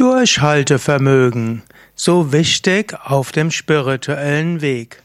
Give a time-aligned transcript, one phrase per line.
[0.00, 1.62] Durchhaltevermögen,
[1.94, 5.02] so wichtig auf dem spirituellen Weg.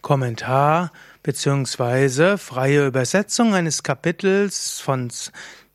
[0.00, 0.90] Kommentar
[1.22, 5.10] beziehungsweise freie Übersetzung eines Kapitels von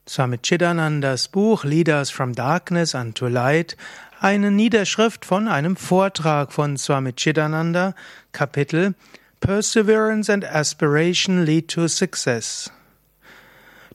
[0.10, 3.78] Swami Chidanandas Buch Leaders from Darkness unto Light,
[4.20, 7.94] eine Niederschrift von einem Vortrag von Swami Chidananda,
[8.32, 8.96] Kapitel
[9.40, 12.72] Perseverance and Aspiration lead to success.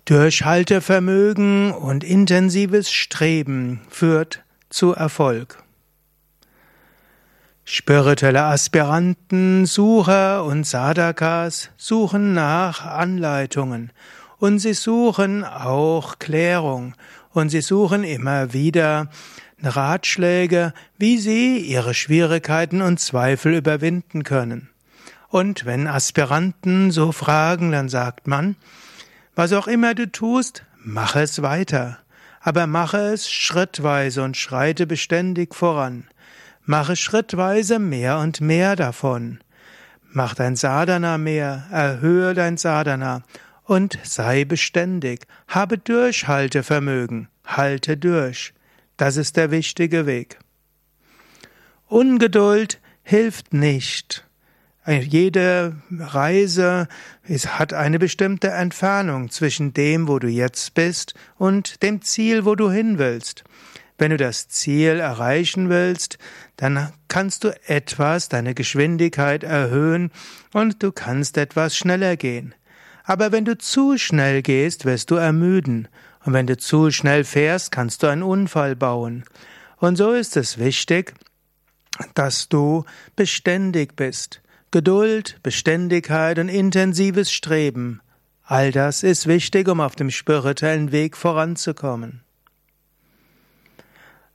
[0.04, 5.62] Durchhaltevermögen und intensives Streben führt zu Erfolg.
[7.64, 13.92] Spirituelle Aspiranten, Sucher und Sadakas suchen nach Anleitungen
[14.38, 16.94] und sie suchen auch Klärung
[17.30, 19.10] und sie suchen immer wieder
[19.62, 24.70] Ratschläge, wie sie ihre Schwierigkeiten und Zweifel überwinden können.
[25.28, 28.56] Und wenn Aspiranten so fragen, dann sagt man,
[29.34, 31.98] was auch immer du tust, mach es weiter
[32.48, 36.06] aber mache es schrittweise und schreite beständig voran.
[36.64, 39.40] Mache schrittweise mehr und mehr davon.
[40.12, 43.22] Mach dein Sadhana mehr, erhöhe dein Sadhana
[43.64, 45.26] und sei beständig.
[45.46, 48.54] Habe Durchhaltevermögen, halte durch.
[48.96, 50.38] Das ist der wichtige Weg.
[51.86, 54.26] Ungeduld hilft nicht.
[54.88, 56.88] Jede Reise
[57.46, 62.70] hat eine bestimmte Entfernung zwischen dem, wo du jetzt bist, und dem Ziel, wo du
[62.70, 63.44] hin willst.
[63.98, 66.16] Wenn du das Ziel erreichen willst,
[66.56, 70.10] dann kannst du etwas deine Geschwindigkeit erhöhen
[70.54, 72.54] und du kannst etwas schneller gehen.
[73.04, 75.88] Aber wenn du zu schnell gehst, wirst du ermüden.
[76.24, 79.24] Und wenn du zu schnell fährst, kannst du einen Unfall bauen.
[79.76, 81.14] Und so ist es wichtig,
[82.14, 82.84] dass du
[83.16, 84.40] beständig bist.
[84.70, 88.02] Geduld, Beständigkeit und intensives Streben,
[88.44, 92.20] all das ist wichtig, um auf dem spirituellen Weg voranzukommen.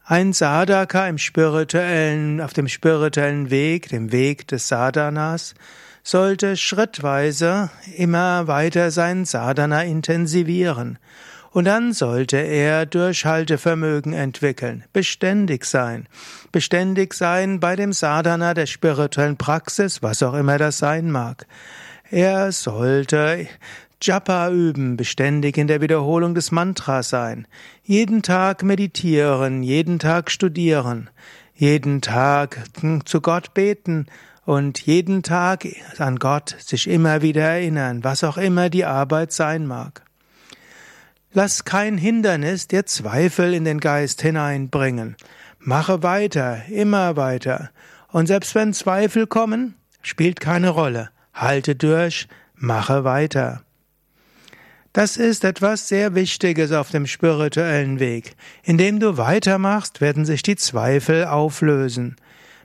[0.03, 5.53] Ein Sadhaka im spirituellen, auf dem spirituellen Weg, dem Weg des Sadhanas,
[6.01, 10.97] sollte schrittweise immer weiter sein Sadhana intensivieren
[11.53, 16.07] und dann sollte er Durchhaltevermögen entwickeln, beständig sein.
[16.51, 21.45] Beständig sein bei dem Sadhana der spirituellen Praxis, was auch immer das sein mag.
[22.09, 23.47] Er sollte
[24.01, 27.47] Japa üben, beständig in der Wiederholung des Mantras sein,
[27.83, 31.09] jeden Tag meditieren, jeden Tag studieren,
[31.53, 32.63] jeden Tag
[33.05, 34.07] zu Gott beten
[34.45, 35.67] und jeden Tag
[35.99, 40.03] an Gott sich immer wieder erinnern, was auch immer die Arbeit sein mag.
[41.35, 45.15] Lass kein Hindernis dir Zweifel in den Geist hineinbringen.
[45.57, 47.71] Mache weiter, immer weiter.
[48.11, 49.73] Und selbst wenn Zweifel kommen,
[50.03, 51.09] spielt keine Rolle.
[51.33, 53.63] Halte durch, mache weiter.
[54.93, 58.35] Das ist etwas sehr Wichtiges auf dem spirituellen Weg.
[58.61, 62.15] Indem du weitermachst, werden sich die Zweifel auflösen.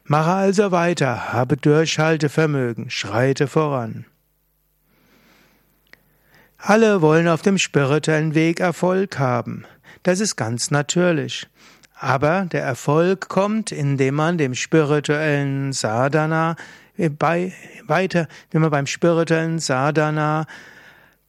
[0.04, 4.04] Mache also weiter, habe Durchhaltevermögen, schreite voran.
[6.58, 9.64] Alle wollen auf dem spirituellen Weg Erfolg haben.
[10.02, 11.46] Das ist ganz natürlich.
[11.94, 16.56] Aber der Erfolg kommt, indem man dem spirituellen Sadhana
[17.18, 17.52] bei,
[17.86, 20.46] weiter, wenn man beim spirituellen Sadhana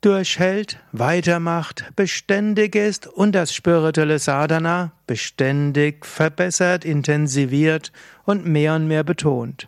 [0.01, 7.91] durchhält, weitermacht, beständig ist und das spirituelle Sadhana beständig verbessert, intensiviert
[8.25, 9.68] und mehr und mehr betont.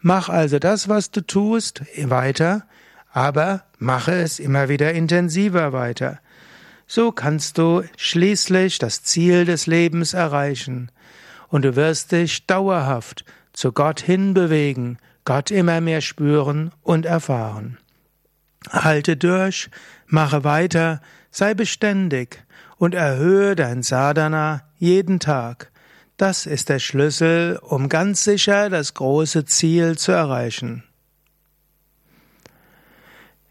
[0.00, 2.64] Mach also das, was du tust, weiter,
[3.12, 6.20] aber mache es immer wieder intensiver weiter.
[6.86, 10.90] So kannst du schließlich das Ziel des Lebens erreichen
[11.48, 17.78] und du wirst dich dauerhaft zu Gott hinbewegen, Gott immer mehr spüren und erfahren.
[18.68, 19.70] Halte durch,
[20.06, 21.00] mache weiter,
[21.30, 22.44] sei beständig
[22.76, 25.70] und erhöhe dein Sadhana jeden Tag.
[26.16, 30.84] Das ist der Schlüssel, um ganz sicher das große Ziel zu erreichen.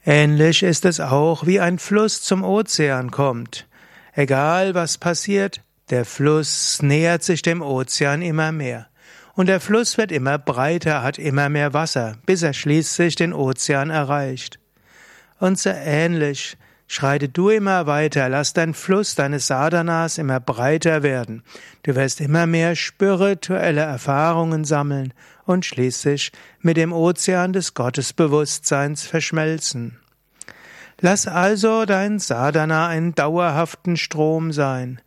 [0.06, 3.68] Ähnlich ist es auch, wie ein Fluss zum Ozean kommt.
[4.14, 8.88] Egal was passiert, der Fluss nähert sich dem Ozean immer mehr.
[9.34, 13.90] Und der Fluss wird immer breiter, hat immer mehr Wasser, bis er schließlich den Ozean
[13.90, 14.60] erreicht.
[15.40, 16.58] Und so ähnlich
[16.90, 21.44] schreite du immer weiter, lass dein Fluss deines Sadhanas immer breiter werden.
[21.84, 25.14] Du wirst immer mehr spirituelle Erfahrungen sammeln
[25.46, 30.00] und schließlich mit dem Ozean des Gottesbewusstseins verschmelzen.
[31.00, 35.00] Lass also dein Sadhana einen dauerhaften Strom sein.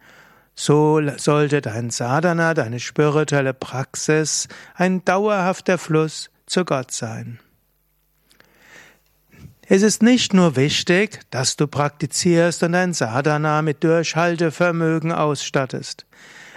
[0.54, 7.40] So sollte dein Sadhana, deine spirituelle Praxis, ein dauerhafter Fluss zu Gott sein.
[9.68, 16.04] Es ist nicht nur wichtig, dass du praktizierst und dein Sadhana mit Durchhaltevermögen ausstattest.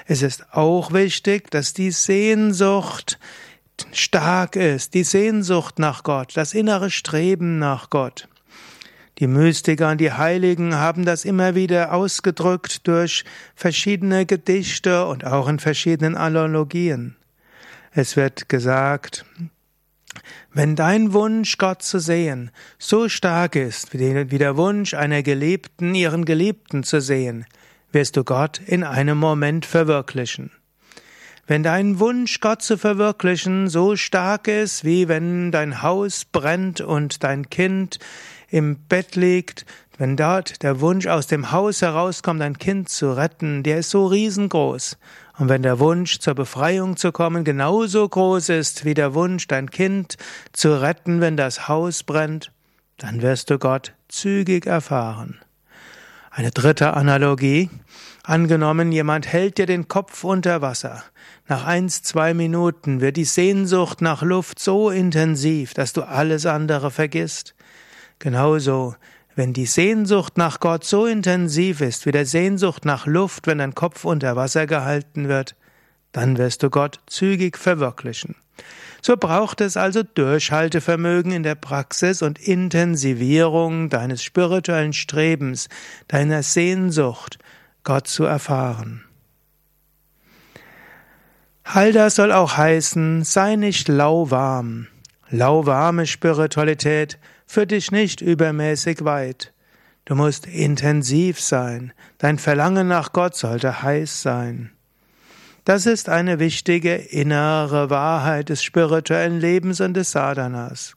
[0.07, 3.19] Es ist auch wichtig, dass die Sehnsucht
[3.91, 8.27] stark ist, die Sehnsucht nach Gott, das innere Streben nach Gott.
[9.19, 13.23] Die Mystiker und die Heiligen haben das immer wieder ausgedrückt durch
[13.55, 17.15] verschiedene Gedichte und auch in verschiedenen Analogien.
[17.91, 19.25] Es wird gesagt,
[20.53, 26.25] wenn dein Wunsch, Gott zu sehen, so stark ist wie der Wunsch einer Geliebten, ihren
[26.25, 27.45] Geliebten zu sehen,
[27.91, 30.51] wirst du Gott in einem Moment verwirklichen.
[31.47, 37.23] Wenn dein Wunsch, Gott zu verwirklichen, so stark ist, wie wenn dein Haus brennt und
[37.23, 37.99] dein Kind
[38.49, 39.67] im Bett liegt,
[39.99, 44.07] wenn dort der Wunsch aus dem Haus herauskommt, ein Kind zu retten, der ist so
[44.07, 44.97] riesengroß.
[45.37, 49.69] Und wenn der Wunsch zur Befreiung zu kommen genauso groß ist wie der Wunsch, dein
[49.69, 50.17] Kind
[50.51, 52.51] zu retten, wenn das Haus brennt,
[52.97, 55.39] dann wirst du Gott zügig erfahren.
[56.31, 57.69] Eine dritte Analogie.
[58.27, 61.03] Angenommen, jemand hält dir den Kopf unter Wasser.
[61.47, 66.89] Nach eins, zwei Minuten wird die Sehnsucht nach Luft so intensiv, dass du alles andere
[66.89, 67.53] vergisst.
[68.17, 68.95] Genauso,
[69.35, 73.75] wenn die Sehnsucht nach Gott so intensiv ist wie der Sehnsucht nach Luft, wenn dein
[73.75, 75.55] Kopf unter Wasser gehalten wird,
[76.11, 78.35] dann wirst du Gott zügig verwirklichen.
[79.03, 85.69] So braucht es also Durchhaltevermögen in der Praxis und Intensivierung deines spirituellen Strebens,
[86.07, 87.37] deiner Sehnsucht,
[87.85, 89.05] Gott zu erfahren.
[91.63, 94.87] Halda soll auch heißen, sei nicht lauwarm.
[95.29, 97.17] Lauwarme Spiritualität
[97.47, 99.53] führt dich nicht übermäßig weit.
[100.05, 101.93] Du musst intensiv sein.
[102.19, 104.71] Dein Verlangen nach Gott sollte heiß sein.
[105.65, 110.95] Das ist eine wichtige innere Wahrheit des spirituellen Lebens und des Sadhanas.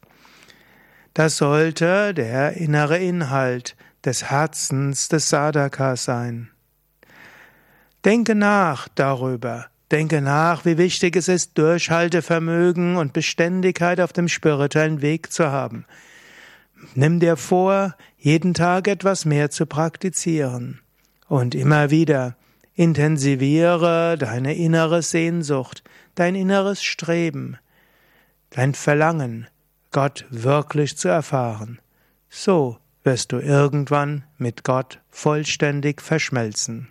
[1.15, 3.75] Das sollte der innere Inhalt
[4.05, 6.51] des Herzens des Sadhakas sein.
[8.05, 9.67] Denke nach darüber.
[9.91, 15.85] Denke nach, wie wichtig es ist, Durchhaltevermögen und Beständigkeit auf dem spirituellen Weg zu haben.
[16.93, 20.81] Nimm dir vor, jeden Tag etwas mehr zu praktizieren.
[21.27, 22.35] Und immer wieder
[22.79, 25.83] Intensiviere deine innere Sehnsucht,
[26.15, 27.57] dein inneres Streben,
[28.51, 29.47] dein Verlangen,
[29.91, 31.81] Gott wirklich zu erfahren.
[32.29, 36.87] So wirst du irgendwann mit Gott vollständig verschmelzen.